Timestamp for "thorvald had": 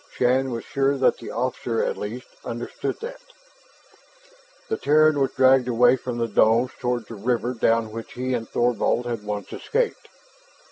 8.49-9.23